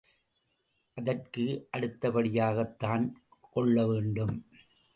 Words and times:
அதற்கு 0.97 1.45
அடுத்தபடியாகத்தான் 1.77 3.05
கொள்ள 3.51 3.87
வேண்டும். 3.87 4.35